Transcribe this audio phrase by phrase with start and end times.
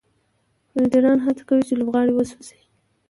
[0.71, 2.63] فېلډران هڅه کوي، چي لوبغاړی وسوځوي.